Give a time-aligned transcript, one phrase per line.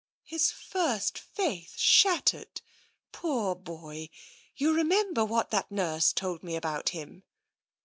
[0.23, 2.61] His first faith shattered,
[3.11, 4.09] poor boy.
[4.55, 7.21] You remember what that nurse told me about him."